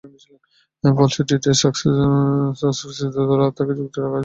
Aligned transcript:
ফলশ্রুতিতে, 0.83 1.49
সাসেক্স 1.53 1.79
দলে 3.15 3.43
আর 3.45 3.51
তাকে 3.57 3.73
চুক্তিতে 3.77 3.99
রাখা 3.99 4.09
হয়নি। 4.09 4.19